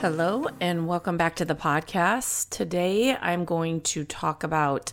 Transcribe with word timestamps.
Hello, 0.00 0.46
and 0.60 0.86
welcome 0.86 1.16
back 1.16 1.34
to 1.34 1.44
the 1.44 1.56
podcast. 1.56 2.50
Today 2.50 3.16
I'm 3.16 3.44
going 3.44 3.80
to 3.80 4.04
talk 4.04 4.44
about 4.44 4.92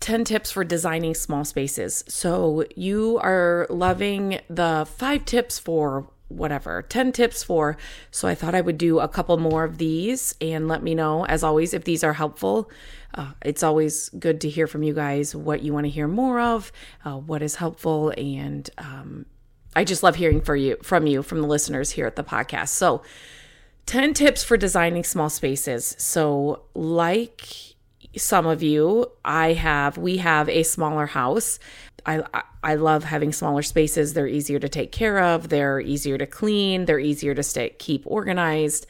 10 0.00 0.24
tips 0.24 0.50
for 0.50 0.64
designing 0.64 1.14
small 1.14 1.44
spaces. 1.44 2.02
So, 2.08 2.64
you 2.74 3.18
are 3.22 3.66
loving 3.68 4.40
the 4.48 4.88
five 4.96 5.26
tips 5.26 5.58
for 5.58 6.08
whatever, 6.28 6.80
10 6.80 7.12
tips 7.12 7.42
for. 7.42 7.76
So, 8.10 8.26
I 8.26 8.34
thought 8.34 8.54
I 8.54 8.62
would 8.62 8.78
do 8.78 8.98
a 8.98 9.08
couple 9.08 9.36
more 9.36 9.62
of 9.62 9.76
these 9.76 10.34
and 10.40 10.68
let 10.68 10.82
me 10.82 10.94
know, 10.94 11.26
as 11.26 11.44
always, 11.44 11.74
if 11.74 11.84
these 11.84 12.02
are 12.02 12.14
helpful. 12.14 12.70
Uh, 13.12 13.32
it's 13.44 13.62
always 13.62 14.08
good 14.08 14.40
to 14.40 14.48
hear 14.48 14.66
from 14.66 14.82
you 14.82 14.94
guys 14.94 15.36
what 15.36 15.60
you 15.60 15.74
want 15.74 15.84
to 15.84 15.90
hear 15.90 16.08
more 16.08 16.40
of, 16.40 16.72
uh, 17.04 17.18
what 17.18 17.42
is 17.42 17.56
helpful, 17.56 18.08
and 18.16 18.70
um, 18.78 19.26
I 19.76 19.84
just 19.84 20.02
love 20.02 20.16
hearing 20.16 20.40
for 20.40 20.56
you 20.56 20.78
from 20.82 21.06
you 21.06 21.22
from 21.22 21.42
the 21.42 21.46
listeners 21.46 21.90
here 21.90 22.06
at 22.06 22.16
the 22.16 22.24
podcast. 22.24 22.68
So, 22.68 23.02
10 23.86 24.14
tips 24.14 24.42
for 24.44 24.56
designing 24.56 25.04
small 25.04 25.28
spaces. 25.28 25.94
So, 25.98 26.62
like 26.74 27.48
some 28.16 28.46
of 28.46 28.62
you, 28.62 29.10
I 29.24 29.54
have, 29.54 29.98
we 29.98 30.18
have 30.18 30.48
a 30.48 30.62
smaller 30.62 31.06
house. 31.06 31.58
I, 32.04 32.22
I 32.62 32.74
love 32.74 33.04
having 33.04 33.32
smaller 33.32 33.62
spaces. 33.62 34.14
They're 34.14 34.26
easier 34.26 34.58
to 34.58 34.68
take 34.68 34.92
care 34.92 35.20
of, 35.20 35.48
they're 35.48 35.80
easier 35.80 36.18
to 36.18 36.26
clean, 36.26 36.84
they're 36.84 36.98
easier 36.98 37.34
to 37.34 37.42
stay, 37.42 37.70
keep 37.78 38.02
organized. 38.06 38.86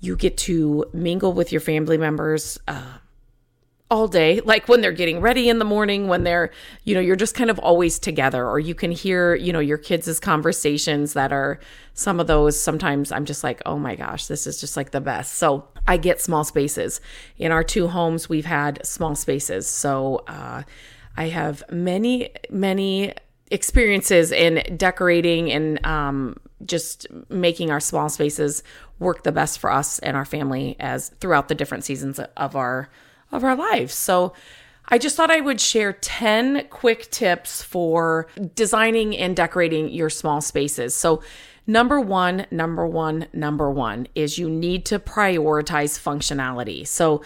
You 0.00 0.16
get 0.16 0.36
to 0.38 0.86
mingle 0.92 1.32
with 1.32 1.52
your 1.52 1.60
family 1.60 1.98
members. 1.98 2.58
Uh, 2.66 2.98
all 3.90 4.06
day, 4.06 4.40
like 4.40 4.68
when 4.68 4.80
they're 4.80 4.92
getting 4.92 5.20
ready 5.20 5.48
in 5.48 5.58
the 5.58 5.64
morning, 5.64 6.06
when 6.06 6.22
they're, 6.22 6.50
you 6.84 6.94
know, 6.94 7.00
you're 7.00 7.16
just 7.16 7.34
kind 7.34 7.50
of 7.50 7.58
always 7.58 7.98
together, 7.98 8.46
or 8.46 8.60
you 8.60 8.74
can 8.74 8.92
hear, 8.92 9.34
you 9.34 9.52
know, 9.52 9.58
your 9.58 9.78
kids' 9.78 10.20
conversations 10.20 11.12
that 11.14 11.32
are 11.32 11.58
some 11.94 12.20
of 12.20 12.28
those. 12.28 12.60
Sometimes 12.60 13.10
I'm 13.10 13.24
just 13.24 13.42
like, 13.42 13.60
oh 13.66 13.78
my 13.78 13.96
gosh, 13.96 14.26
this 14.26 14.46
is 14.46 14.60
just 14.60 14.76
like 14.76 14.92
the 14.92 15.00
best. 15.00 15.34
So 15.34 15.66
I 15.88 15.96
get 15.96 16.20
small 16.20 16.44
spaces. 16.44 17.00
In 17.36 17.50
our 17.50 17.64
two 17.64 17.88
homes, 17.88 18.28
we've 18.28 18.46
had 18.46 18.84
small 18.86 19.16
spaces. 19.16 19.66
So 19.66 20.22
uh, 20.28 20.62
I 21.16 21.28
have 21.28 21.64
many, 21.70 22.30
many 22.48 23.14
experiences 23.50 24.30
in 24.30 24.76
decorating 24.76 25.50
and 25.50 25.84
um, 25.84 26.36
just 26.64 27.08
making 27.28 27.72
our 27.72 27.80
small 27.80 28.08
spaces 28.08 28.62
work 29.00 29.24
the 29.24 29.32
best 29.32 29.58
for 29.58 29.72
us 29.72 29.98
and 29.98 30.16
our 30.16 30.24
family 30.24 30.76
as 30.78 31.08
throughout 31.20 31.48
the 31.48 31.56
different 31.56 31.82
seasons 31.84 32.20
of 32.36 32.54
our 32.54 32.88
of 33.32 33.44
our 33.44 33.56
lives. 33.56 33.94
So 33.94 34.32
I 34.92 34.98
just 34.98 35.16
thought 35.16 35.30
I 35.30 35.40
would 35.40 35.60
share 35.60 35.92
10 35.92 36.66
quick 36.68 37.10
tips 37.10 37.62
for 37.62 38.26
designing 38.56 39.16
and 39.16 39.36
decorating 39.36 39.88
your 39.88 40.10
small 40.10 40.40
spaces. 40.40 40.96
So, 40.96 41.22
number 41.64 42.00
one, 42.00 42.46
number 42.50 42.84
one, 42.84 43.28
number 43.32 43.70
one 43.70 44.08
is 44.16 44.36
you 44.36 44.50
need 44.50 44.84
to 44.86 44.98
prioritize 44.98 45.96
functionality. 45.96 46.84
So, 46.84 47.22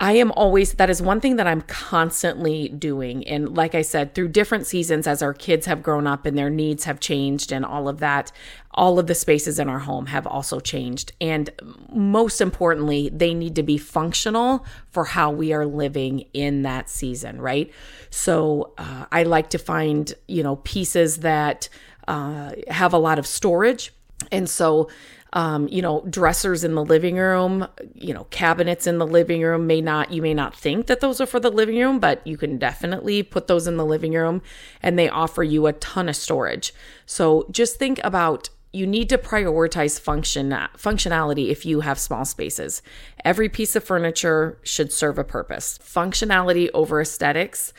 I 0.00 0.14
am 0.14 0.32
always, 0.32 0.74
that 0.74 0.90
is 0.90 1.00
one 1.00 1.20
thing 1.20 1.36
that 1.36 1.46
I'm 1.46 1.62
constantly 1.62 2.68
doing. 2.68 3.26
And 3.28 3.56
like 3.56 3.76
I 3.76 3.82
said, 3.82 4.14
through 4.14 4.28
different 4.28 4.66
seasons, 4.66 5.06
as 5.06 5.22
our 5.22 5.32
kids 5.32 5.66
have 5.66 5.84
grown 5.84 6.06
up 6.06 6.26
and 6.26 6.36
their 6.36 6.50
needs 6.50 6.84
have 6.84 6.98
changed 6.98 7.52
and 7.52 7.64
all 7.64 7.88
of 7.88 8.00
that, 8.00 8.32
all 8.72 8.98
of 8.98 9.06
the 9.06 9.14
spaces 9.14 9.60
in 9.60 9.68
our 9.68 9.78
home 9.78 10.06
have 10.06 10.26
also 10.26 10.58
changed. 10.58 11.12
And 11.20 11.48
most 11.92 12.40
importantly, 12.40 13.08
they 13.12 13.34
need 13.34 13.54
to 13.54 13.62
be 13.62 13.78
functional 13.78 14.66
for 14.90 15.04
how 15.04 15.30
we 15.30 15.52
are 15.52 15.64
living 15.64 16.24
in 16.32 16.62
that 16.62 16.90
season, 16.90 17.40
right? 17.40 17.72
So 18.10 18.74
uh, 18.76 19.06
I 19.12 19.22
like 19.22 19.50
to 19.50 19.58
find, 19.58 20.12
you 20.26 20.42
know, 20.42 20.56
pieces 20.56 21.18
that 21.18 21.68
uh, 22.08 22.52
have 22.68 22.92
a 22.92 22.98
lot 22.98 23.20
of 23.20 23.28
storage. 23.28 23.92
And 24.32 24.50
so 24.50 24.88
um, 25.34 25.66
you 25.68 25.82
know, 25.82 26.00
dressers 26.08 26.62
in 26.62 26.74
the 26.76 26.84
living 26.84 27.16
room, 27.16 27.66
you 27.92 28.14
know, 28.14 28.24
cabinets 28.30 28.86
in 28.86 28.98
the 28.98 29.06
living 29.06 29.42
room 29.42 29.66
may 29.66 29.80
not, 29.80 30.12
you 30.12 30.22
may 30.22 30.32
not 30.32 30.54
think 30.54 30.86
that 30.86 31.00
those 31.00 31.20
are 31.20 31.26
for 31.26 31.40
the 31.40 31.50
living 31.50 31.76
room, 31.76 31.98
but 31.98 32.24
you 32.24 32.36
can 32.36 32.56
definitely 32.56 33.24
put 33.24 33.48
those 33.48 33.66
in 33.66 33.76
the 33.76 33.84
living 33.84 34.12
room 34.12 34.40
and 34.80 34.96
they 34.96 35.08
offer 35.08 35.42
you 35.42 35.66
a 35.66 35.72
ton 35.74 36.08
of 36.08 36.14
storage. 36.14 36.72
So 37.04 37.48
just 37.50 37.80
think 37.80 37.98
about 38.04 38.48
you 38.72 38.86
need 38.86 39.08
to 39.08 39.18
prioritize 39.18 40.00
function 40.00 40.50
functionality 40.76 41.50
if 41.50 41.66
you 41.66 41.80
have 41.80 41.98
small 41.98 42.24
spaces. 42.24 42.80
Every 43.24 43.48
piece 43.48 43.74
of 43.74 43.82
furniture 43.82 44.58
should 44.62 44.92
serve 44.92 45.18
a 45.18 45.24
purpose. 45.24 45.78
Functionality 45.78 46.70
over 46.74 47.00
aesthetics 47.00 47.72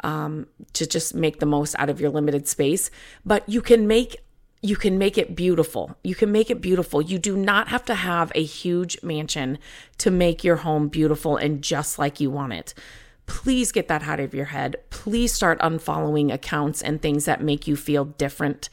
um, 0.00 0.46
to 0.72 0.86
just 0.86 1.14
make 1.14 1.40
the 1.40 1.46
most 1.46 1.74
out 1.78 1.90
of 1.90 2.00
your 2.00 2.10
limited 2.10 2.48
space. 2.48 2.90
But 3.24 3.46
you 3.48 3.60
can 3.60 3.86
make 3.86 4.16
you 4.62 4.76
can 4.76 4.96
make 4.96 5.18
it 5.18 5.34
beautiful. 5.34 5.96
You 6.04 6.14
can 6.14 6.30
make 6.30 6.48
it 6.48 6.60
beautiful. 6.60 7.02
You 7.02 7.18
do 7.18 7.36
not 7.36 7.68
have 7.68 7.84
to 7.86 7.96
have 7.96 8.30
a 8.34 8.44
huge 8.44 9.02
mansion 9.02 9.58
to 9.98 10.10
make 10.10 10.44
your 10.44 10.56
home 10.56 10.88
beautiful 10.88 11.36
and 11.36 11.62
just 11.62 11.98
like 11.98 12.20
you 12.20 12.30
want 12.30 12.52
it. 12.52 12.72
Please 13.26 13.72
get 13.72 13.88
that 13.88 14.04
out 14.04 14.20
of 14.20 14.34
your 14.34 14.46
head. 14.46 14.76
Please 14.90 15.32
start 15.32 15.58
unfollowing 15.60 16.32
accounts 16.32 16.80
and 16.80 17.02
things 17.02 17.24
that 17.24 17.42
make 17.42 17.66
you 17.66 17.74
feel 17.74 18.04
different. 18.04 18.68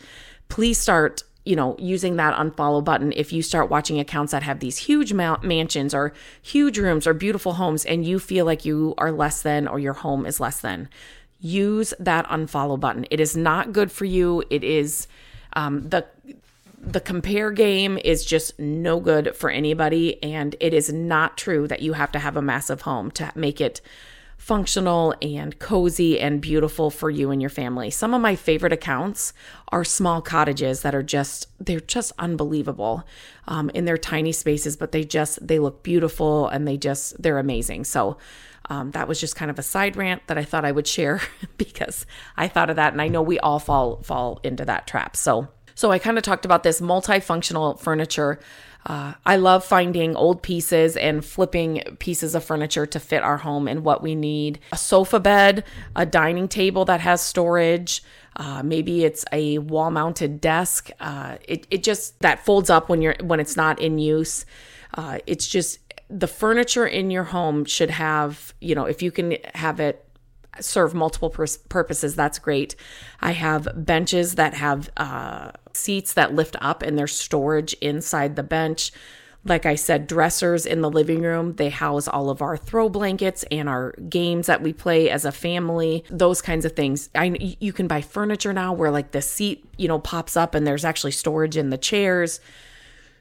Please 0.47 0.77
start, 0.77 1.23
you 1.43 1.55
know, 1.55 1.75
using 1.79 2.17
that 2.17 2.37
unfollow 2.37 2.83
button 2.83 3.11
if 3.15 3.33
you 3.33 3.41
start 3.41 3.71
watching 3.71 3.99
accounts 3.99 4.31
that 4.31 4.43
have 4.43 4.59
these 4.59 4.77
huge 4.77 5.11
mansions 5.11 5.95
or 5.95 6.13
huge 6.41 6.77
rooms 6.77 7.07
or 7.07 7.15
beautiful 7.15 7.53
homes 7.53 7.83
and 7.83 8.05
you 8.05 8.19
feel 8.19 8.45
like 8.45 8.63
you 8.63 8.93
are 8.99 9.11
less 9.11 9.41
than 9.41 9.67
or 9.67 9.79
your 9.79 9.93
home 9.93 10.27
is 10.27 10.39
less 10.39 10.59
than. 10.59 10.87
Use 11.39 11.95
that 11.99 12.27
unfollow 12.27 12.79
button. 12.79 13.07
It 13.09 13.19
is 13.19 13.35
not 13.35 13.71
good 13.71 13.91
for 13.91 14.05
you. 14.05 14.43
It 14.51 14.63
is 14.63 15.07
um, 15.53 15.89
the 15.89 16.05
the 16.81 17.01
compare 17.01 17.51
game 17.51 17.97
is 17.97 18.23
just 18.23 18.57
no 18.57 18.99
good 18.99 19.35
for 19.35 19.49
anybody, 19.49 20.21
and 20.23 20.55
it 20.59 20.73
is 20.73 20.91
not 20.91 21.37
true 21.37 21.67
that 21.67 21.81
you 21.81 21.93
have 21.93 22.11
to 22.13 22.19
have 22.19 22.37
a 22.37 22.41
massive 22.41 22.81
home 22.81 23.11
to 23.11 23.31
make 23.35 23.59
it 23.59 23.81
functional 24.39 25.13
and 25.21 25.59
cozy 25.59 26.17
and 26.17 26.41
beautiful 26.41 26.89
for 26.89 27.09
you 27.09 27.29
and 27.29 27.41
your 27.41 27.49
family. 27.49 27.91
Some 27.91 28.13
of 28.13 28.21
my 28.21 28.37
favorite 28.37 28.71
accounts 28.71 29.33
are 29.67 29.83
small 29.83 30.21
cottages 30.21 30.81
that 30.81 30.95
are 30.95 31.03
just 31.03 31.47
they're 31.59 31.81
just 31.81 32.13
unbelievable 32.17 33.05
um, 33.47 33.69
in 33.71 33.83
their 33.83 33.97
tiny 33.97 34.31
spaces, 34.31 34.77
but 34.77 34.93
they 34.93 35.03
just 35.03 35.45
they 35.45 35.59
look 35.59 35.83
beautiful 35.83 36.47
and 36.47 36.65
they 36.65 36.77
just 36.77 37.21
they're 37.21 37.37
amazing. 37.37 37.83
So 37.83 38.17
um, 38.69 38.91
that 38.91 39.09
was 39.09 39.19
just 39.19 39.35
kind 39.35 39.51
of 39.51 39.59
a 39.59 39.63
side 39.63 39.97
rant 39.97 40.25
that 40.27 40.37
I 40.37 40.45
thought 40.45 40.63
I 40.63 40.71
would 40.71 40.87
share 40.87 41.21
because 41.57 42.05
I 42.37 42.47
thought 42.47 42.69
of 42.69 42.77
that, 42.77 42.93
and 42.93 43.01
I 43.01 43.09
know 43.09 43.21
we 43.21 43.39
all 43.39 43.59
fall 43.59 44.01
fall 44.03 44.39
into 44.43 44.63
that 44.65 44.87
trap. 44.87 45.17
So, 45.17 45.49
so 45.75 45.91
I 45.91 45.99
kind 45.99 46.17
of 46.17 46.23
talked 46.23 46.45
about 46.45 46.63
this 46.63 46.79
multifunctional 46.79 47.77
furniture. 47.77 48.39
Uh, 48.85 49.13
I 49.25 49.35
love 49.35 49.65
finding 49.65 50.15
old 50.15 50.41
pieces 50.41 50.95
and 50.95 51.23
flipping 51.23 51.81
pieces 51.99 52.33
of 52.33 52.43
furniture 52.43 52.85
to 52.85 52.99
fit 52.99 53.23
our 53.23 53.37
home 53.37 53.67
and 53.67 53.83
what 53.83 54.01
we 54.01 54.15
need. 54.15 54.59
A 54.71 54.77
sofa 54.77 55.19
bed, 55.19 55.63
a 55.95 56.05
dining 56.05 56.47
table 56.47 56.85
that 56.85 57.01
has 57.01 57.21
storage. 57.21 58.03
Uh, 58.35 58.63
maybe 58.63 59.03
it's 59.03 59.25
a 59.33 59.57
wall-mounted 59.57 60.39
desk. 60.39 60.91
Uh, 60.99 61.37
it 61.47 61.67
it 61.69 61.83
just 61.83 62.19
that 62.21 62.45
folds 62.45 62.69
up 62.69 62.87
when 62.87 63.01
you're 63.01 63.15
when 63.21 63.39
it's 63.39 63.57
not 63.57 63.79
in 63.81 63.97
use. 63.97 64.45
Uh, 64.93 65.19
it's 65.27 65.47
just 65.47 65.79
the 66.09 66.27
furniture 66.27 66.87
in 66.87 67.11
your 67.11 67.25
home 67.25 67.65
should 67.65 67.91
have, 67.91 68.53
you 68.61 68.73
know, 68.73 68.85
if 68.85 69.01
you 69.01 69.11
can 69.11 69.37
have 69.53 69.79
it 69.79 70.05
serve 70.59 70.93
multiple 70.93 71.29
pur- 71.29 71.45
purposes, 71.69 72.15
that's 72.15 72.39
great. 72.39 72.75
I 73.21 73.31
have 73.31 73.67
benches 73.75 74.35
that 74.35 74.53
have 74.55 74.89
uh, 74.97 75.51
seats 75.79 76.13
that 76.13 76.35
lift 76.35 76.55
up 76.61 76.81
and 76.81 76.97
there's 76.97 77.15
storage 77.15 77.73
inside 77.75 78.35
the 78.35 78.43
bench. 78.43 78.91
Like 79.45 79.65
I 79.65 79.75
said, 79.75 80.05
dressers 80.05 80.65
in 80.65 80.81
the 80.81 80.89
living 80.89 81.21
room, 81.21 81.55
they 81.55 81.69
house 81.69 82.09
all 82.09 82.29
of 82.29 82.41
our 82.41 82.57
throw 82.57 82.89
blankets 82.89 83.45
and 83.49 83.69
our 83.69 83.93
games 84.09 84.47
that 84.47 84.61
we 84.61 84.73
play 84.73 85.09
as 85.09 85.23
a 85.23 85.31
family, 85.31 86.03
those 86.09 86.41
kinds 86.41 86.65
of 86.65 86.73
things. 86.73 87.09
I 87.15 87.55
you 87.59 87.71
can 87.71 87.87
buy 87.87 88.01
furniture 88.01 88.51
now 88.51 88.73
where 88.73 88.91
like 88.91 89.11
the 89.11 89.21
seat, 89.21 89.65
you 89.77 89.87
know, 89.87 89.99
pops 89.99 90.35
up 90.35 90.55
and 90.55 90.67
there's 90.67 90.83
actually 90.83 91.11
storage 91.11 91.55
in 91.55 91.69
the 91.69 91.77
chairs 91.77 92.41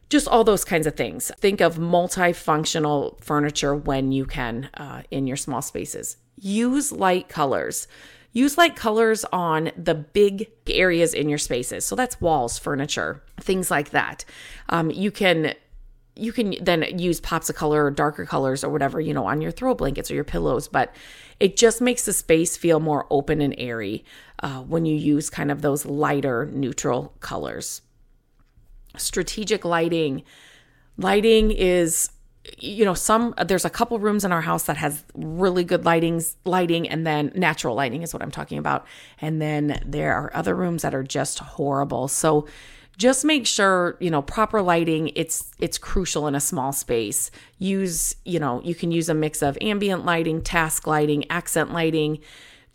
just 0.09 0.29
all 0.29 0.45
those 0.45 0.65
kinds 0.65 0.87
of 0.87 0.97
things. 0.97 1.31
Think 1.39 1.61
of 1.61 1.77
multifunctional 1.77 3.23
furniture 3.23 3.75
when 3.75 4.13
you 4.13 4.25
can 4.25 4.71
uh, 4.75 5.03
in 5.11 5.27
your 5.27 5.37
small 5.37 5.63
spaces. 5.63 6.17
Use 6.41 6.93
light 6.93 7.29
colors. 7.29 7.87
Use 8.33 8.59
light 8.59 8.77
colors 8.77 9.25
on 9.33 9.71
the 9.77 9.95
big 9.95 10.51
areas 10.69 11.15
in 11.15 11.29
your 11.29 11.39
spaces. 11.39 11.85
So 11.85 11.97
that's 11.97 12.21
walls, 12.21 12.59
furniture, 12.59 13.23
things 13.41 13.71
like 13.71 13.91
that. 13.91 14.25
Um, 14.69 14.91
you 14.91 15.11
can 15.11 15.55
you 16.19 16.33
can 16.33 16.57
then 16.61 16.83
use 16.99 17.21
pops 17.21 17.49
of 17.49 17.55
color 17.55 17.85
or 17.85 17.91
darker 17.93 18.27
colors 18.27 18.65
or 18.65 18.71
whatever, 18.71 19.01
you 19.01 19.15
know, 19.15 19.27
on 19.27 19.41
your 19.41 19.53
throw 19.53 19.73
blankets 19.73 20.11
or 20.11 20.15
your 20.15 20.25
pillows, 20.25 20.67
but 20.67 20.93
it 21.39 21.57
just 21.57 21.81
makes 21.81 22.05
the 22.05 22.13
space 22.13 22.57
feel 22.57 22.81
more 22.81 23.07
open 23.09 23.41
and 23.41 23.55
airy 23.57 24.05
uh, 24.43 24.61
when 24.63 24.85
you 24.85 24.97
use 24.97 25.31
kind 25.31 25.51
of 25.53 25.63
those 25.63 25.87
lighter 25.87 26.47
neutral 26.53 27.15
colors. 27.21 27.83
Strategic 28.97 29.65
lighting. 29.65 30.25
Lighting 30.97 31.53
is 31.53 32.11
you 32.59 32.85
know 32.85 32.95
some 32.95 33.35
there's 33.47 33.65
a 33.65 33.71
couple 33.71 33.99
rooms 33.99 34.25
in 34.25 34.33
our 34.33 34.41
house 34.41 34.65
that 34.65 34.77
has 34.77 35.05
really 35.15 35.65
good 35.65 35.83
lightings 35.83 36.35
lighting 36.45 36.89
and 36.89 37.07
then 37.07 37.33
natural 37.35 37.75
lighting 37.75 38.03
is 38.03 38.13
what 38.13 38.23
i'm 38.23 38.31
talking 38.31 38.59
about. 38.59 38.87
And 39.21 39.41
then 39.41 39.83
there 39.85 40.15
are 40.15 40.35
other 40.35 40.55
rooms 40.55 40.83
that 40.83 40.95
are 40.95 41.03
just 41.03 41.39
horrible. 41.39 42.09
So 42.09 42.47
just 42.97 43.25
make 43.25 43.47
sure 43.47 43.97
you 44.01 44.11
know 44.11 44.23
proper 44.23 44.61
lighting 44.61 45.13
it's 45.15 45.53
it's 45.59 45.79
crucial 45.79 46.27
in 46.27 46.35
a 46.35 46.41
small 46.41 46.73
space. 46.73 47.31
Use 47.59 48.17
you 48.25 48.41
know 48.41 48.61
you 48.65 48.75
can 48.75 48.91
use 48.91 49.09
a 49.09 49.15
mix 49.15 49.43
of 49.43 49.57
ambient 49.61 50.05
lighting 50.05 50.43
task 50.43 50.87
lighting 50.87 51.31
accent 51.31 51.73
lighting 51.73 52.19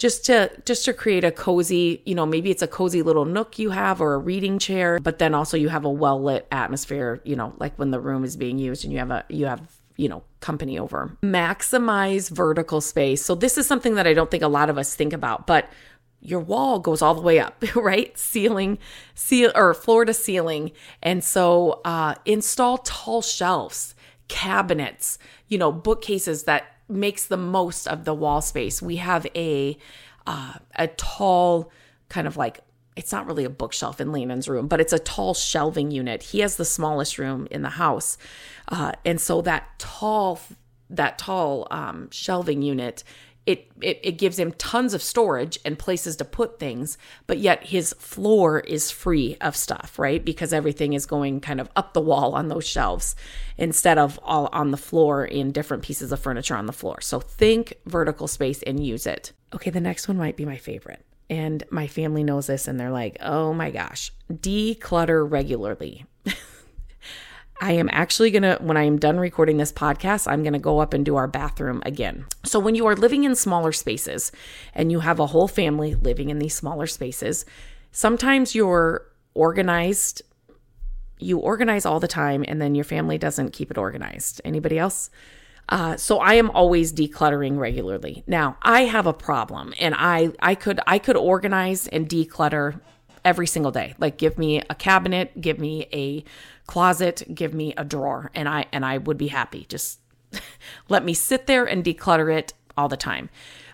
just 0.04 0.26
to 0.26 0.52
just 0.66 0.84
to 0.84 0.92
create 0.92 1.24
a 1.24 1.32
cozy 1.32 2.02
you 2.06 2.14
know 2.14 2.26
maybe 2.26 2.52
it's 2.52 2.62
a 2.62 2.68
cozy 2.68 3.02
little 3.02 3.24
nook 3.24 3.58
you 3.58 3.70
have 3.70 4.02
or 4.02 4.16
a 4.16 4.18
reading 4.18 4.60
chair 4.60 5.00
but 5.00 5.18
then 5.18 5.34
also 5.34 5.56
you 5.56 5.70
have 5.70 5.86
a 5.86 5.90
well 5.90 6.22
lit 6.22 6.46
atmosphere 6.52 7.22
you 7.24 7.38
know 7.38 7.54
like 7.58 7.74
when 7.80 7.90
the 7.90 8.02
room 8.02 8.26
is 8.26 8.36
being 8.36 8.58
used 8.58 8.84
and 8.84 8.92
you 8.92 9.00
have 9.00 9.12
a 9.12 9.24
you 9.30 9.46
have 9.46 9.62
you 9.96 10.10
know 10.10 10.22
company 10.42 10.78
over 10.78 11.18
maximize 11.24 12.30
vertical 12.30 12.82
space 12.82 13.24
so 13.24 13.34
this 13.34 13.58
is 13.58 13.66
something 13.66 13.96
that 13.96 14.06
i 14.06 14.14
don't 14.14 14.30
think 14.30 14.44
a 14.44 14.48
lot 14.50 14.70
of 14.70 14.78
us 14.78 14.94
think 14.94 15.14
about 15.14 15.48
but 15.48 15.70
your 16.20 16.42
wall 16.42 16.80
goes 16.80 17.02
all 17.02 17.14
the 17.14 17.22
way 17.22 17.38
up, 17.38 17.62
right? 17.76 18.18
Ceiling, 18.18 18.78
seal 19.14 19.52
or 19.56 19.74
floor 19.74 20.06
to 20.06 20.14
ceiling. 20.14 20.72
And 21.02 21.22
so 21.22 21.82
uh, 21.84 22.16
install 22.24 22.78
tall 22.78 23.22
shelves, 23.22 23.94
cabinets, 24.30 25.20
you 25.50 25.58
know, 25.58 25.70
bookcases 25.70 26.44
that 26.44 26.73
makes 26.88 27.26
the 27.26 27.38
most 27.38 27.88
of 27.88 28.06
the 28.06 28.14
wall 28.14 28.42
space. 28.42 28.82
We 28.82 28.98
have 28.98 29.28
a 29.36 29.78
uh, 30.26 30.54
a 30.76 30.88
tall 30.88 31.72
kind 32.10 32.28
of 32.28 32.38
like 32.38 32.62
it's 32.96 33.12
not 33.12 33.26
really 33.26 33.44
a 33.44 33.50
bookshelf 33.50 34.00
in 34.00 34.12
Landon's 34.12 34.48
room, 34.48 34.68
but 34.68 34.80
it's 34.80 34.94
a 34.94 35.00
tall 35.00 35.34
shelving 35.34 35.90
unit. 35.92 36.24
He 36.24 36.42
has 36.42 36.58
the 36.58 36.66
smallest 36.66 37.18
room 37.18 37.48
in 37.50 37.62
the 37.62 37.70
house, 37.70 38.18
uh, 38.70 38.94
and 39.04 39.20
so 39.20 39.42
that 39.42 39.80
tall 39.80 40.40
that 40.90 41.18
tall 41.18 41.68
um, 41.72 42.10
shelving 42.12 42.62
unit 42.62 43.04
it, 43.46 43.70
it, 43.82 44.00
it 44.04 44.12
gives 44.14 44.40
him 44.40 44.54
tons 44.54 44.94
of 44.94 45.04
storage 45.04 45.60
and 45.66 45.78
places 45.78 46.16
to 46.18 46.26
put 46.26 46.60
things, 46.60 46.98
but 47.28 47.40
yet 47.40 47.66
his 47.66 47.94
floor 48.00 48.62
is 48.62 48.90
free 48.90 49.36
of 49.42 49.56
stuff, 49.56 50.00
right? 50.00 50.24
Because 50.24 50.54
everything 50.54 50.94
is 50.94 51.06
going 51.06 51.42
kind 51.42 51.60
of 51.60 51.70
up 51.76 51.94
the 51.94 52.02
wall 52.02 52.36
on 52.36 52.48
those 52.48 52.66
shelves 52.66 53.16
instead 53.58 53.98
of 53.98 54.20
all 54.24 54.48
on 54.54 54.72
the 54.72 54.78
floor 54.78 55.26
in 55.26 55.52
different 55.52 55.84
pieces 55.84 56.12
of 56.12 56.20
furniture 56.20 56.56
on 56.56 56.68
the 56.68 56.74
floor. 56.74 57.02
So 57.02 57.20
think 57.20 57.74
vertical 57.86 58.28
space 58.28 58.64
and 58.64 58.86
use 58.86 59.06
it. 59.06 59.34
Okay, 59.54 59.70
the 59.70 59.82
next 59.82 60.08
one 60.08 60.18
might 60.18 60.38
be 60.38 60.46
my 60.46 60.58
favorite. 60.58 61.06
And 61.30 61.64
my 61.70 61.88
family 61.88 62.24
knows 62.24 62.48
this 62.48 62.68
and 62.68 62.80
they're 62.80 62.92
like, 62.92 63.18
oh 63.22 63.54
my 63.54 63.72
gosh, 63.72 64.14
declutter 64.32 65.30
regularly. 65.30 66.06
I 67.62 67.74
am 67.74 67.90
actually 67.92 68.32
going 68.32 68.44
to, 68.44 68.58
when 68.62 68.78
I 68.78 68.84
am 68.84 68.98
done 68.98 69.20
recording 69.20 69.58
this 69.58 69.72
podcast, 69.72 70.30
I'm 70.30 70.44
going 70.44 70.54
to 70.54 70.60
go 70.60 70.80
up 70.80 70.94
and 70.94 71.06
do 71.06 71.16
our 71.16 71.28
bathroom 71.28 71.82
again. 71.86 72.26
So, 72.44 72.60
when 72.60 72.76
you 72.76 72.86
are 72.88 72.96
living 72.96 73.24
in 73.24 73.36
smaller 73.36 73.72
spaces 73.72 74.32
and 74.74 74.92
you 74.92 75.00
have 75.02 75.20
a 75.20 75.28
whole 75.28 75.48
family 75.48 75.96
living 75.96 76.30
in 76.30 76.40
these 76.40 76.56
smaller 76.56 76.88
spaces, 76.88 77.46
sometimes 77.92 78.56
you're 78.56 79.06
organized. 79.34 80.22
You 81.20 81.38
organize 81.38 81.86
all 81.86 82.00
the 82.00 82.08
time 82.08 82.44
and 82.48 82.62
then 82.62 82.76
your 82.76 82.84
family 82.84 83.18
doesn't 83.18 83.54
keep 83.54 83.72
it 83.72 83.78
organized. 83.78 84.42
Anybody 84.44 84.78
else? 84.78 85.10
Uh, 85.70 85.96
so 85.96 86.20
I 86.20 86.34
am 86.34 86.50
always 86.52 86.92
decluttering 86.92 87.58
regularly. 87.58 88.24
Now 88.28 88.58
I 88.62 88.82
have 88.82 89.08
a 89.08 89.14
problem, 89.14 89.74
and 89.80 89.96
I 89.98 90.32
I 90.40 90.56
could 90.56 90.80
I 90.86 91.00
could 91.00 91.16
organize 91.16 91.88
and 91.88 92.10
declutter 92.10 92.82
every 93.24 93.48
single 93.48 93.72
day. 93.72 93.96
Like 93.98 94.18
give 94.18 94.38
me 94.38 94.62
a 94.70 94.76
cabinet, 94.76 95.40
give 95.40 95.60
me 95.60 95.88
a 95.94 96.24
closet, 96.68 97.24
give 97.34 97.54
me 97.54 97.74
a 97.78 97.84
drawer 97.84 98.32
and 98.34 98.48
I 98.48 98.66
and 98.72 98.86
I 98.86 98.98
would 98.98 99.18
be 99.18 99.28
happy. 99.28 99.66
Just 99.70 100.00
let 100.90 101.04
me 101.04 101.14
sit 101.14 101.48
there 101.48 101.66
and 101.66 101.84
declutter 101.84 102.34
it 102.34 102.54
all 102.78 102.88
the 102.88 102.98
time. 102.98 103.30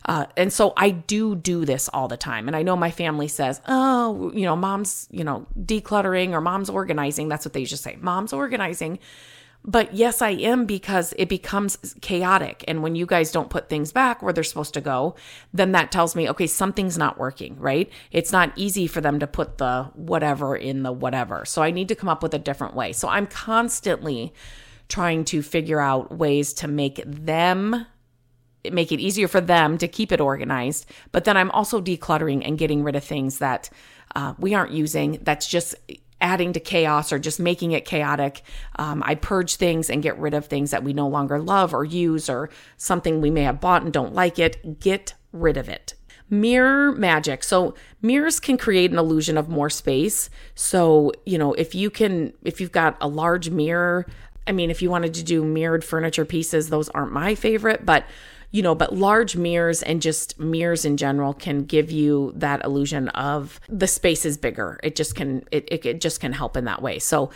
Uh, 0.05 0.25
and 0.37 0.51
so 0.51 0.73
I 0.75 0.89
do 0.89 1.35
do 1.35 1.65
this 1.65 1.89
all 1.93 2.07
the 2.07 2.17
time. 2.17 2.47
And 2.47 2.55
I 2.55 2.63
know 2.63 2.75
my 2.75 2.89
family 2.89 3.27
says, 3.27 3.61
oh, 3.67 4.31
you 4.33 4.43
know, 4.43 4.55
mom's, 4.55 5.07
you 5.11 5.23
know, 5.23 5.45
decluttering 5.59 6.31
or 6.31 6.41
mom's 6.41 6.69
organizing. 6.69 7.27
That's 7.27 7.45
what 7.45 7.53
they 7.53 7.65
just 7.65 7.83
say. 7.83 7.97
Mom's 8.01 8.33
organizing. 8.33 8.99
But 9.65 9.93
yes, 9.93 10.21
I 10.21 10.31
am 10.31 10.65
because 10.65 11.13
it 11.17 11.27
becomes 11.27 11.95
chaotic. 12.01 12.63
And 12.67 12.81
when 12.81 12.95
you 12.95 13.05
guys 13.05 13.31
don't 13.31 13.49
put 13.49 13.67
things 13.69 13.91
back 13.91 14.21
where 14.21 14.31
they're 14.31 14.43
supposed 14.43 14.73
to 14.75 14.81
go, 14.81 15.15
then 15.53 15.73
that 15.73 15.91
tells 15.91 16.15
me, 16.15 16.29
okay, 16.29 16.47
something's 16.47 16.97
not 16.97 17.17
working, 17.17 17.57
right? 17.59 17.91
It's 18.11 18.31
not 18.31 18.53
easy 18.55 18.87
for 18.87 19.01
them 19.01 19.19
to 19.19 19.27
put 19.27 19.57
the 19.57 19.91
whatever 19.95 20.55
in 20.55 20.83
the 20.83 20.93
whatever. 20.93 21.43
So 21.45 21.61
I 21.61 21.71
need 21.71 21.89
to 21.89 21.95
come 21.95 22.09
up 22.09 22.23
with 22.23 22.33
a 22.33 22.39
different 22.39 22.73
way. 22.73 22.93
So 22.93 23.09
I'm 23.09 23.27
constantly 23.27 24.33
trying 24.87 25.25
to 25.25 25.41
figure 25.41 25.81
out 25.81 26.17
ways 26.17 26.53
to 26.53 26.67
make 26.67 27.03
them 27.05 27.85
make 28.71 28.91
it 28.91 28.99
easier 28.99 29.27
for 29.27 29.39
them 29.39 29.77
to 29.77 29.87
keep 29.87 30.11
it 30.11 30.19
organized. 30.19 30.85
But 31.11 31.23
then 31.23 31.37
I'm 31.37 31.51
also 31.51 31.79
decluttering 31.81 32.45
and 32.45 32.57
getting 32.57 32.83
rid 32.83 32.95
of 32.95 33.03
things 33.03 33.37
that 33.39 33.69
uh, 34.15 34.33
we 34.37 34.53
aren't 34.53 34.71
using. 34.71 35.19
That's 35.21 35.47
just 35.47 35.75
adding 36.21 36.53
to 36.53 36.59
chaos 36.59 37.11
or 37.11 37.19
just 37.19 37.39
making 37.39 37.71
it 37.71 37.85
chaotic. 37.85 38.41
Um, 38.77 39.01
I 39.05 39.15
purge 39.15 39.55
things 39.55 39.89
and 39.89 40.03
get 40.03 40.17
rid 40.17 40.33
of 40.33 40.45
things 40.45 40.71
that 40.71 40.83
we 40.83 40.93
no 40.93 41.07
longer 41.07 41.39
love 41.39 41.73
or 41.73 41.83
use 41.85 42.29
or 42.29 42.49
something 42.77 43.21
we 43.21 43.31
may 43.31 43.43
have 43.43 43.61
bought 43.61 43.83
and 43.83 43.93
don't 43.93 44.13
like 44.13 44.39
it. 44.39 44.79
Get 44.79 45.13
rid 45.31 45.57
of 45.57 45.69
it. 45.69 45.93
Mirror 46.29 46.91
magic. 46.91 47.43
So 47.43 47.73
mirrors 48.01 48.39
can 48.39 48.57
create 48.57 48.91
an 48.91 48.99
illusion 48.99 49.37
of 49.37 49.49
more 49.49 49.69
space. 49.69 50.29
So, 50.53 51.11
you 51.25 51.37
know, 51.37 51.53
if 51.53 51.73
you 51.73 51.89
can, 51.89 52.33
if 52.43 52.61
you've 52.61 52.71
got 52.71 52.97
a 53.01 53.07
large 53.07 53.49
mirror, 53.49 54.05
I 54.45 54.51
mean, 54.51 54.69
if 54.69 54.81
you 54.81 54.89
wanted 54.89 55.13
to 55.15 55.23
do 55.23 55.43
mirrored 55.43 55.83
furniture 55.83 56.25
pieces, 56.25 56.69
those 56.69 56.89
aren't 56.89 57.11
my 57.11 57.35
favorite, 57.35 57.85
but 57.85 58.05
you 58.51 58.61
know, 58.61 58.73
but 58.73 58.95
large 58.95 59.35
mirrors 59.35 59.83
and 59.83 60.01
just 60.01 60.39
mirrors 60.39 60.85
in 60.85 60.97
general 60.97 61.33
can 61.33 61.65
give 61.65 61.91
you 61.91 62.33
that 62.35 62.63
illusion 62.65 63.09
of 63.09 63.59
the 63.69 63.87
space 63.87 64.25
is 64.25 64.37
bigger. 64.37 64.79
It 64.81 64.95
just 64.95 65.15
can, 65.15 65.43
it, 65.51 65.67
it, 65.71 65.85
it 65.85 66.01
just 66.01 66.19
can 66.19 66.33
help 66.33 66.57
in 66.57 66.65
that 66.65 66.81
way. 66.81 66.99
So 66.99 67.29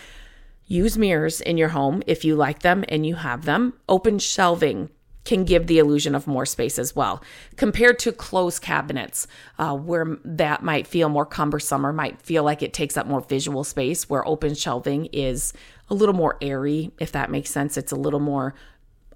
use 0.66 0.98
mirrors 0.98 1.40
in 1.40 1.58
your 1.58 1.70
home 1.70 2.02
if 2.08 2.26
you 2.26 2.36
like 2.36 2.60
them 2.60 2.84
and 2.90 3.06
you 3.06 3.16
have 3.16 3.46
them. 3.46 3.74
Open 3.88 4.18
shelving 4.18 4.90
can 5.26 5.46
give 5.46 5.68
the 5.68 5.80
illusion 5.80 6.16
of 6.16 6.28
more 6.28 6.46
space 6.46 6.78
as 6.78 6.96
well 6.96 7.24
compared 7.56 7.98
to 8.00 8.12
closed 8.12 8.62
cabinets 8.62 9.28
uh, 9.58 9.76
where 9.76 10.18
that 10.26 10.64
might 10.64 10.88
feel 10.88 11.10
more 11.10 11.26
cumbersome 11.26 11.86
or 11.86 11.94
might 11.94 12.22
feel 12.22 12.44
like 12.44 12.62
it 12.62 12.74
takes 12.74 12.98
up 12.98 13.08
more 13.08 13.22
visual 13.22 13.64
space 13.64 14.10
where 14.10 14.28
open 14.28 14.54
shelving 14.54 15.06
is 15.14 15.54
a 15.90 15.94
little 15.94 16.16
more 16.16 16.38
airy 16.42 16.92
if 17.00 17.12
that 17.14 17.32
makes 17.32 17.50
sense 17.50 17.78
it's 17.78 17.92
a 17.92 17.96
little 17.96 18.20
more 18.20 18.54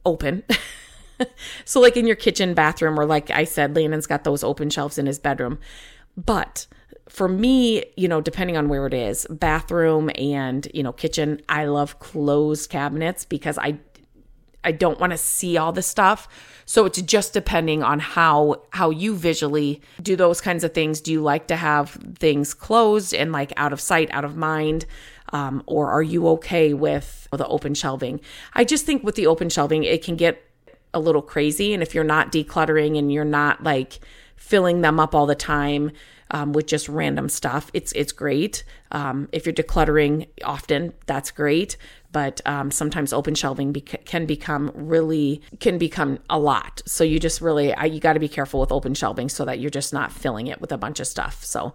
open 0.06 0.44
so, 1.66 1.80
like 1.80 1.98
in 1.98 2.08
your 2.08 2.16
kitchen, 2.16 2.54
bathroom, 2.54 3.00
or 3.00 3.06
like 3.06 3.30
I 3.32 3.44
said, 3.44 3.76
Landon's 3.76 4.08
got 4.08 4.24
those 4.24 4.44
open 4.44 4.70
shelves 4.70 4.98
in 4.98 5.06
his 5.06 5.20
bedroom. 5.20 5.60
But 6.16 6.68
for 7.10 7.28
me, 7.28 7.86
you 7.96 8.08
know, 8.08 8.22
depending 8.22 8.58
on 8.58 8.70
where 8.70 8.86
it 8.86 8.94
is, 8.94 9.26
bathroom 9.30 10.10
and, 10.16 10.68
you 10.74 10.84
know, 10.84 10.92
kitchen, 10.92 11.42
I 11.48 11.66
love 11.66 12.00
closed 12.00 12.70
cabinets 12.70 13.26
because 13.26 13.58
I 13.58 13.80
I 14.64 14.72
don't 14.74 15.00
want 15.00 15.12
to 15.12 15.18
see 15.18 15.56
all 15.56 15.72
the 15.72 15.82
stuff. 15.82 16.28
So 16.66 16.86
it's 16.86 17.02
just 17.02 17.32
depending 17.32 17.84
on 17.84 18.00
how 18.00 18.64
how 18.72 18.90
you 18.90 19.16
visually 19.16 19.82
do 20.02 20.18
those 20.18 20.42
kinds 20.42 20.66
of 20.66 20.74
things. 20.74 21.00
Do 21.00 21.12
you 21.14 21.22
like 21.22 21.48
to 21.48 21.56
have 21.56 21.92
things 22.20 22.54
closed 22.54 23.14
and 23.14 23.32
like 23.32 23.54
out 23.56 23.72
of 23.72 23.80
sight, 23.80 24.10
out 24.12 24.26
of 24.26 24.36
mind? 24.36 24.86
Um, 25.32 25.64
or 25.66 25.92
are 25.92 26.04
you 26.04 26.28
okay 26.30 26.74
with 26.74 27.28
the 27.32 27.48
open 27.48 27.74
shelving? 27.74 28.20
I 28.54 28.66
just 28.66 28.86
think 28.86 29.04
with 29.04 29.16
the 29.16 29.28
open 29.28 29.50
shelving, 29.50 29.84
it 29.84 30.04
can 30.04 30.18
get 30.18 30.42
a 30.94 31.00
little 31.00 31.22
crazy. 31.22 31.74
And 31.74 31.84
if 31.84 31.94
you're 31.94 32.04
not 32.04 32.32
decluttering 32.32 32.98
and 32.98 33.12
you're 33.12 33.26
not 33.26 33.64
like 33.64 34.00
filling 34.36 34.82
them 34.82 35.00
up 35.00 35.14
all 35.16 35.26
the 35.26 35.36
time 35.36 35.92
um, 36.32 36.54
with 36.54 36.68
just 36.68 36.90
random 36.90 37.30
stuff, 37.30 37.70
it's 37.74 37.92
it's 37.94 38.12
great. 38.12 38.64
Um, 38.92 39.30
if 39.32 39.46
you're 39.46 39.54
decluttering 39.54 40.28
often, 40.44 40.94
that's 41.06 41.32
great. 41.32 41.78
But 42.12 42.42
um, 42.46 42.72
sometimes 42.72 43.14
open 43.14 43.36
shelving 43.36 43.74
can 43.74 44.26
become 44.26 44.72
really 44.74 45.42
can 45.60 45.78
become 45.78 46.20
a 46.30 46.40
lot. 46.40 46.82
So 46.86 47.04
you 47.04 47.20
just 47.20 47.42
really 47.42 47.74
I, 47.74 47.86
you 47.86 48.00
got 48.00 48.14
to 48.14 48.20
be 48.20 48.30
careful 48.30 48.60
with 48.60 48.72
open 48.72 48.94
shelving 48.94 49.30
so 49.30 49.46
that 49.46 49.60
you're 49.60 49.70
just 49.70 49.94
not 49.94 50.12
filling 50.12 50.48
it 50.48 50.60
with 50.62 50.72
a 50.72 50.78
bunch 50.78 51.00
of 51.00 51.08
stuff. 51.08 51.44
So 51.44 51.74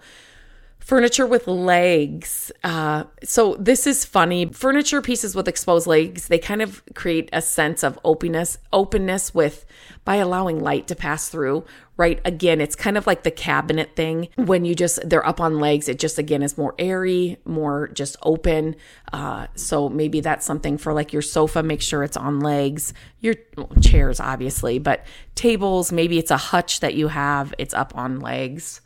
Furniture 0.82 1.26
with 1.26 1.46
legs. 1.46 2.50
Uh, 2.64 3.04
so 3.22 3.54
this 3.54 3.86
is 3.86 4.04
funny. 4.04 4.46
Furniture 4.46 5.00
pieces 5.00 5.36
with 5.36 5.46
exposed 5.46 5.86
legs, 5.86 6.26
they 6.26 6.38
kind 6.38 6.60
of 6.60 6.82
create 6.94 7.30
a 7.32 7.40
sense 7.40 7.84
of 7.84 8.00
openness, 8.04 8.58
openness 8.72 9.32
with 9.32 9.64
by 10.04 10.16
allowing 10.16 10.60
light 10.60 10.88
to 10.88 10.96
pass 10.96 11.28
through. 11.28 11.64
Right. 11.96 12.20
Again, 12.24 12.60
it's 12.60 12.74
kind 12.74 12.98
of 12.98 13.06
like 13.06 13.22
the 13.22 13.30
cabinet 13.30 13.94
thing. 13.94 14.28
When 14.34 14.64
you 14.64 14.74
just 14.74 15.08
they're 15.08 15.24
up 15.24 15.40
on 15.40 15.60
legs, 15.60 15.88
it 15.88 16.00
just 16.00 16.18
again 16.18 16.42
is 16.42 16.58
more 16.58 16.74
airy, 16.80 17.38
more 17.44 17.88
just 17.88 18.16
open. 18.22 18.74
Uh, 19.12 19.46
so 19.54 19.88
maybe 19.88 20.20
that's 20.20 20.44
something 20.44 20.78
for 20.78 20.92
like 20.92 21.12
your 21.12 21.22
sofa. 21.22 21.62
Make 21.62 21.80
sure 21.80 22.02
it's 22.02 22.16
on 22.16 22.40
legs. 22.40 22.92
Your 23.20 23.36
well, 23.56 23.70
chairs, 23.80 24.18
obviously, 24.18 24.80
but 24.80 25.06
tables. 25.36 25.92
Maybe 25.92 26.18
it's 26.18 26.32
a 26.32 26.36
hutch 26.36 26.80
that 26.80 26.94
you 26.94 27.08
have. 27.08 27.54
It's 27.56 27.72
up 27.72 27.96
on 27.96 28.18
legs 28.18 28.80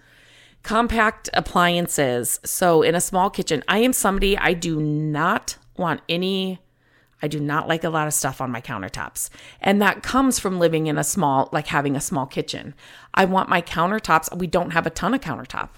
compact 0.66 1.30
appliances. 1.32 2.40
So 2.44 2.82
in 2.82 2.96
a 2.96 3.00
small 3.00 3.30
kitchen, 3.30 3.62
I 3.68 3.78
am 3.78 3.92
somebody 3.92 4.36
I 4.36 4.52
do 4.52 4.80
not 4.80 5.58
want 5.76 6.00
any 6.08 6.58
I 7.22 7.28
do 7.28 7.40
not 7.40 7.66
like 7.66 7.82
a 7.82 7.88
lot 7.88 8.08
of 8.08 8.12
stuff 8.12 8.40
on 8.40 8.50
my 8.50 8.60
countertops. 8.60 9.30
And 9.60 9.80
that 9.80 10.02
comes 10.02 10.38
from 10.38 10.58
living 10.58 10.88
in 10.88 10.98
a 10.98 11.04
small 11.04 11.48
like 11.52 11.68
having 11.68 11.94
a 11.94 12.00
small 12.00 12.26
kitchen. 12.26 12.74
I 13.14 13.26
want 13.26 13.48
my 13.48 13.62
countertops, 13.62 14.36
we 14.36 14.48
don't 14.48 14.72
have 14.72 14.88
a 14.88 14.90
ton 14.90 15.14
of 15.14 15.20
countertop 15.20 15.68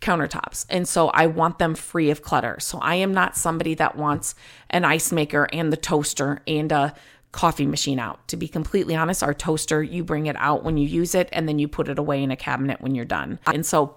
countertops. 0.00 0.66
And 0.70 0.86
so 0.86 1.08
I 1.08 1.26
want 1.26 1.58
them 1.58 1.74
free 1.74 2.08
of 2.08 2.22
clutter. 2.22 2.58
So 2.60 2.78
I 2.78 2.94
am 2.94 3.12
not 3.12 3.36
somebody 3.36 3.74
that 3.74 3.96
wants 3.96 4.36
an 4.70 4.84
ice 4.84 5.10
maker 5.10 5.48
and 5.52 5.72
the 5.72 5.76
toaster 5.76 6.42
and 6.46 6.70
a 6.70 6.94
coffee 7.32 7.66
machine 7.66 7.98
out. 7.98 8.26
To 8.28 8.36
be 8.36 8.46
completely 8.46 8.94
honest, 8.94 9.24
our 9.24 9.34
toaster, 9.34 9.82
you 9.82 10.04
bring 10.04 10.26
it 10.26 10.36
out 10.38 10.62
when 10.62 10.76
you 10.76 10.86
use 10.86 11.16
it 11.16 11.28
and 11.32 11.48
then 11.48 11.58
you 11.58 11.66
put 11.66 11.88
it 11.88 11.98
away 11.98 12.22
in 12.22 12.30
a 12.30 12.36
cabinet 12.36 12.80
when 12.80 12.94
you're 12.94 13.04
done. 13.04 13.40
And 13.44 13.66
so 13.66 13.96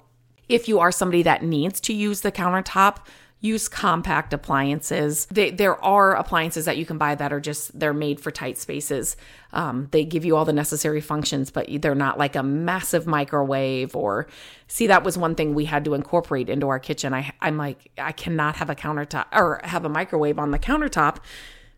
if 0.52 0.68
you 0.68 0.80
are 0.80 0.92
somebody 0.92 1.24
that 1.24 1.44
needs 1.44 1.80
to 1.82 1.94
use 1.94 2.22
the 2.22 2.32
countertop, 2.32 2.98
use 3.40 3.68
compact 3.68 4.34
appliances. 4.34 5.26
They, 5.32 5.50
there 5.50 5.84
are 5.84 6.14
appliances 6.14 6.66
that 6.66 6.78
you 6.78 6.86
can 6.86 6.98
buy 6.98 7.16
that 7.16 7.34
are 7.34 7.40
just 7.40 7.78
they're 7.78 7.94
made 7.94 8.20
for 8.20 8.32
tight 8.32 8.58
spaces. 8.58 9.16
Um, 9.54 9.88
they 9.92 10.04
give 10.04 10.26
you 10.26 10.36
all 10.36 10.46
the 10.46 10.54
necessary 10.54 11.02
functions, 11.02 11.50
but 11.50 11.68
they're 11.82 11.96
not 11.96 12.20
like 12.20 12.36
a 12.36 12.44
massive 12.44 13.08
microwave 13.08 13.96
or 13.96 14.28
see 14.68 14.88
that 14.88 15.04
was 15.04 15.18
one 15.18 15.36
thing 15.36 15.56
we 15.56 15.66
had 15.66 15.86
to 15.86 15.94
incorporate 15.94 16.50
into 16.50 16.68
our 16.68 16.80
kitchen. 16.80 17.14
I 17.14 17.32
I'm 17.42 17.58
like 17.58 17.90
I 17.98 18.12
cannot 18.12 18.58
have 18.58 18.70
a 18.70 18.76
countertop 18.76 19.26
or 19.32 19.62
have 19.64 19.86
a 19.86 19.90
microwave 19.90 20.38
on 20.38 20.52
the 20.52 20.60
countertop 20.60 21.18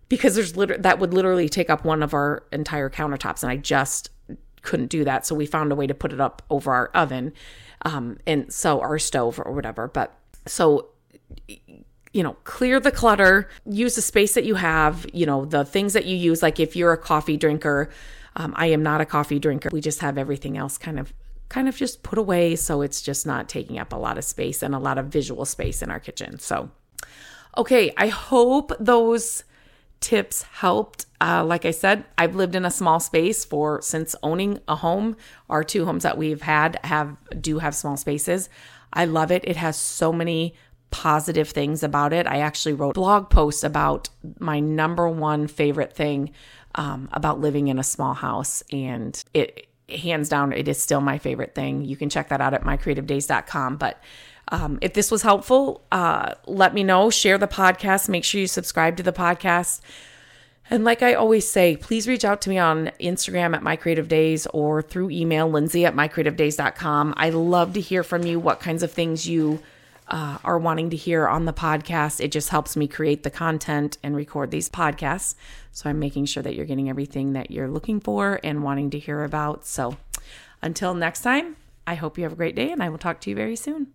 because 0.10 0.36
there's 0.36 0.58
literally 0.58 0.82
that 0.82 1.00
would 1.00 1.14
literally 1.14 1.48
take 1.48 1.70
up 1.70 1.86
one 1.86 2.04
of 2.04 2.14
our 2.14 2.44
entire 2.52 2.90
countertops, 2.90 3.44
and 3.44 3.52
I 3.52 3.56
just 3.56 4.10
couldn't 4.64 4.88
do 4.88 5.06
that. 5.06 5.26
So 5.26 5.36
we 5.36 5.46
found 5.46 5.72
a 5.72 5.76
way 5.76 5.88
to 5.88 5.94
put 5.94 6.12
it 6.12 6.20
up 6.20 6.42
over 6.50 6.74
our 6.74 6.88
oven 6.88 7.34
um, 7.84 8.18
and 8.26 8.52
so 8.54 8.80
our 8.82 9.00
stove 9.00 9.40
or 9.44 9.52
whatever. 9.52 9.88
But 9.88 10.18
so 10.46 10.90
you 12.14 12.22
know, 12.22 12.34
clear 12.44 12.80
the 12.80 12.92
clutter, 12.92 13.50
use 13.66 13.96
the 13.96 14.02
space 14.02 14.36
that 14.36 14.46
you 14.46 14.56
have, 14.56 15.06
you 15.14 15.26
know, 15.26 15.46
the 15.46 15.66
things 15.66 15.94
that 15.94 16.06
you 16.06 16.16
use. 16.16 16.44
Like 16.44 16.60
if 16.60 16.76
you're 16.76 16.94
a 16.94 16.98
coffee 16.98 17.38
drinker, 17.38 17.90
um, 18.36 18.54
I 18.56 18.68
am 18.68 18.84
not 18.84 19.02
a 19.02 19.06
coffee 19.06 19.40
drinker. 19.40 19.70
We 19.72 19.82
just 19.82 20.00
have 20.00 20.18
everything 20.18 20.58
else 20.58 20.78
kind 20.78 21.00
of 21.00 21.14
kind 21.50 21.68
of 21.68 21.76
just 21.76 22.02
put 22.02 22.18
away 22.18 22.56
so 22.56 22.82
it's 22.82 23.02
just 23.02 23.28
not 23.28 23.48
taking 23.48 23.78
up 23.78 23.94
a 23.94 23.96
lot 23.96 24.18
of 24.18 24.24
space 24.24 24.64
and 24.64 24.74
a 24.74 24.80
lot 24.80 24.98
of 24.98 25.08
visual 25.08 25.46
space 25.46 25.82
in 25.82 25.92
our 25.92 26.00
kitchen. 26.00 26.40
So 26.40 26.70
okay, 27.58 27.92
I 27.98 28.08
hope 28.08 28.72
those 28.80 29.44
tips 30.00 30.44
helped. 30.44 31.06
Uh, 31.24 31.42
like 31.46 31.64
I 31.64 31.72
said, 31.72 32.04
I've 32.18 32.36
lived 32.36 32.54
in 32.54 32.66
a 32.66 32.72
small 32.72 33.00
space 33.00 33.46
for 33.46 33.82
since 33.82 34.14
owning 34.24 34.60
a 34.68 34.76
home. 34.76 35.16
Our 35.50 35.64
two 35.64 35.86
homes 35.86 36.04
that 36.04 36.18
we've 36.18 36.42
had 36.42 36.78
have 36.84 37.16
do 37.40 37.60
have 37.60 37.74
small 37.74 37.96
spaces. 37.96 38.50
I 38.92 39.06
love 39.06 39.32
it. 39.32 39.46
It 39.48 39.56
has 39.56 39.78
so 39.78 40.12
many 40.12 40.54
positive 40.92 41.50
things 41.50 41.82
about 41.82 42.12
it. 42.12 42.28
I 42.28 42.40
actually 42.40 42.74
wrote 42.74 42.96
blog 42.96 43.30
posts 43.30 43.64
about 43.64 44.10
my 44.38 44.60
number 44.60 45.08
one 45.08 45.48
favorite 45.48 45.94
thing 45.94 46.32
um, 46.76 47.08
about 47.14 47.40
living 47.40 47.70
in 47.70 47.80
a 47.80 47.84
small 47.84 48.14
house, 48.14 48.62
and 48.70 49.24
it 49.34 49.68
hands 49.88 50.28
down 50.28 50.52
it 50.52 50.68
is 50.68 50.82
still 50.82 51.02
my 51.02 51.20
favorite 51.20 51.56
thing. 51.56 51.86
You 51.86 51.96
can 51.96 52.10
check 52.10 52.30
that 52.30 52.42
out 52.42 52.54
at 52.54 52.64
mycreativedays.com. 52.64 53.78
But 53.78 54.02
um, 54.50 54.78
if 54.82 54.94
this 54.94 55.10
was 55.10 55.22
helpful, 55.22 55.86
uh, 55.90 56.34
let 56.48 56.74
me 56.74 56.84
know. 56.84 57.10
Share 57.10 57.38
the 57.38 57.48
podcast. 57.48 58.10
Make 58.10 58.26
sure 58.26 58.42
you 58.42 58.48
subscribe 58.48 58.98
to 58.98 59.04
the 59.04 59.14
podcast. 59.14 59.80
And 60.70 60.84
like 60.84 61.04
I 61.04 61.14
always 61.14 61.48
say, 61.48 61.76
please 61.78 62.08
reach 62.08 62.26
out 62.26 62.42
to 62.42 62.50
me 62.50 62.58
on 62.58 62.92
Instagram 63.00 63.56
at 63.56 63.64
My 63.64 63.76
Creative 63.76 64.08
Days 64.08 64.48
or 64.48 64.82
through 64.82 65.10
email, 65.12 65.50
lindsay 65.50 65.86
at 65.86 65.96
mycreativedays.com. 65.96 67.14
I 67.18 67.30
love 67.30 67.74
to 67.74 67.82
hear 67.82 68.04
from 68.04 68.26
you 68.26 68.40
what 68.40 68.60
kinds 68.60 68.82
of 68.82 68.92
things 68.92 69.28
you 69.28 69.62
uh, 70.08 70.38
are 70.44 70.58
wanting 70.58 70.90
to 70.90 70.96
hear 70.96 71.28
on 71.28 71.46
the 71.46 71.54
podcast. 71.54 72.22
It 72.22 72.32
just 72.32 72.50
helps 72.50 72.76
me 72.76 72.88
create 72.88 73.24
the 73.24 73.30
content 73.30 73.98
and 74.04 74.16
record 74.16 74.52
these 74.52 74.70
podcasts. 74.70 75.36
So 75.72 75.90
I'm 75.90 76.00
making 76.00 76.26
sure 76.26 76.44
that 76.44 76.56
you're 76.56 76.66
getting 76.66 76.90
everything 76.90 77.34
that 77.34 77.52
you're 77.52 77.70
looking 77.70 78.00
for 78.00 78.40
and 78.44 78.64
wanting 78.64 78.90
to 78.92 79.00
hear 79.00 79.24
about. 79.24 79.66
So 79.66 79.98
until 80.62 80.94
next 80.94 81.22
time, 81.22 81.58
I 81.86 81.96
hope 81.96 82.18
you 82.18 82.24
have 82.24 82.34
a 82.34 82.38
great 82.38 82.56
day 82.56 82.72
and 82.72 82.82
I 82.82 82.90
will 82.90 82.98
talk 82.98 83.20
to 83.22 83.30
you 83.30 83.36
very 83.36 83.56
soon. 83.56 83.88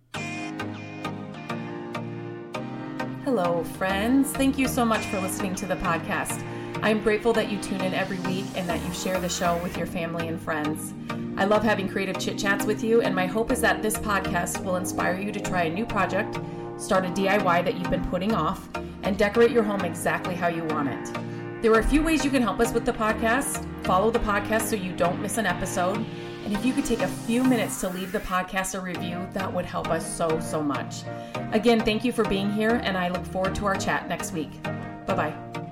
Hello, 3.25 3.63
friends. 3.77 4.31
Thank 4.31 4.57
you 4.57 4.67
so 4.67 4.83
much 4.83 5.05
for 5.07 5.19
listening 5.19 5.53
to 5.55 5.65
the 5.65 5.75
podcast. 5.75 6.43
I'm 6.81 7.03
grateful 7.03 7.33
that 7.33 7.51
you 7.51 7.59
tune 7.59 7.81
in 7.81 7.93
every 7.93 8.19
week 8.19 8.45
and 8.55 8.67
that 8.69 8.83
you 8.85 8.93
share 8.93 9.19
the 9.19 9.29
show 9.29 9.57
with 9.61 9.77
your 9.77 9.85
family 9.87 10.27
and 10.27 10.41
friends. 10.41 10.93
I 11.37 11.45
love 11.45 11.63
having 11.63 11.89
creative 11.89 12.17
chit 12.17 12.37
chats 12.37 12.65
with 12.65 12.83
you, 12.83 13.01
and 13.01 13.13
my 13.13 13.25
hope 13.25 13.51
is 13.51 13.61
that 13.61 13.81
this 13.81 13.97
podcast 13.97 14.63
will 14.63 14.77
inspire 14.77 15.19
you 15.19 15.31
to 15.31 15.39
try 15.39 15.63
a 15.63 15.69
new 15.69 15.85
project, 15.85 16.39
start 16.77 17.05
a 17.05 17.09
DIY 17.09 17.65
that 17.65 17.77
you've 17.77 17.89
been 17.89 18.05
putting 18.05 18.33
off, 18.33 18.69
and 19.03 19.17
decorate 19.17 19.51
your 19.51 19.63
home 19.63 19.81
exactly 19.81 20.35
how 20.35 20.47
you 20.47 20.63
want 20.65 20.89
it. 20.89 21.61
There 21.61 21.73
are 21.73 21.79
a 21.79 21.87
few 21.87 22.01
ways 22.01 22.23
you 22.23 22.31
can 22.31 22.41
help 22.41 22.61
us 22.61 22.71
with 22.71 22.85
the 22.85 22.93
podcast. 22.93 23.65
Follow 23.83 24.11
the 24.11 24.19
podcast 24.19 24.63
so 24.63 24.75
you 24.75 24.93
don't 24.93 25.21
miss 25.21 25.37
an 25.37 25.45
episode. 25.45 25.97
And 26.45 26.53
if 26.53 26.65
you 26.65 26.71
could 26.73 26.85
take 26.85 27.01
a 27.01 27.07
few 27.07 27.43
minutes 27.43 27.81
to 27.81 27.89
leave 27.89 28.13
the 28.13 28.21
podcast 28.21 28.75
a 28.75 28.79
review, 28.79 29.27
that 29.33 29.53
would 29.53 29.65
help 29.65 29.89
us 29.89 30.17
so, 30.17 30.39
so 30.39 30.63
much. 30.63 31.03
Again, 31.51 31.81
thank 31.81 32.05
you 32.05 32.13
for 32.13 32.23
being 32.23 32.51
here, 32.51 32.79
and 32.83 32.97
I 32.97 33.09
look 33.09 33.25
forward 33.25 33.55
to 33.55 33.65
our 33.65 33.75
chat 33.75 34.07
next 34.07 34.31
week. 34.31 34.63
Bye 35.05 35.15
bye. 35.15 35.68